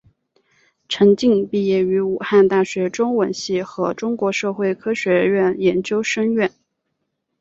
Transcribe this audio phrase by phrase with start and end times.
[0.89, 6.51] 陈晋毕业于武汉大学中文系和中国社会科学院研究生院。